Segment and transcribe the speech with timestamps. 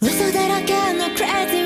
[0.00, 1.65] 嘘だらけの crazy